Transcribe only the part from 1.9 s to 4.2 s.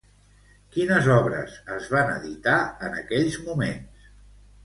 van editar en aquells moments?